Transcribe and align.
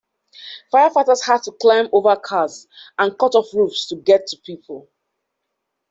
Firefighters 0.73 1.23
had 1.25 1.43
to 1.43 1.51
climb 1.51 1.87
over 1.93 2.15
cars 2.15 2.67
and 2.97 3.15
cut 3.19 3.35
off 3.35 3.53
roofs 3.53 3.87
to 3.87 3.95
get 3.97 4.25
to 4.25 4.37
people. 4.37 4.89